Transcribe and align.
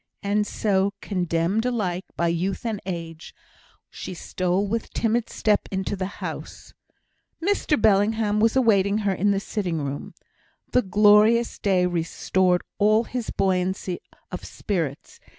And 0.23 0.47
so, 0.47 0.93
condemned 0.99 1.63
alike 1.63 2.05
by 2.17 2.29
youth 2.29 2.65
and 2.65 2.81
age, 2.87 3.35
she 3.91 4.15
stole 4.15 4.67
with 4.67 4.89
timid 4.95 5.29
step 5.29 5.69
into 5.71 5.95
the 5.95 6.07
house. 6.25 6.73
Mr 7.39 7.79
Bellingham 7.79 8.39
was 8.39 8.55
awaiting 8.55 8.97
her 9.05 9.11
coming 9.11 9.27
in 9.27 9.31
the 9.31 9.39
sitting 9.39 9.77
room. 9.79 10.15
The 10.71 10.81
glorious 10.81 11.59
day 11.59 11.85
restored 11.85 12.63
all 12.79 13.03
his 13.03 13.29
buoyancy 13.29 13.99
of 14.31 14.43
spirits. 14.43 15.19